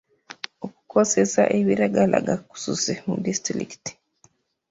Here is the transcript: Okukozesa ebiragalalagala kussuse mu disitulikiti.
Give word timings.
Okukozesa 0.65 1.43
ebiragalalagala 1.57 2.41
kussuse 2.49 2.93
mu 3.07 3.15
disitulikiti. 3.25 3.91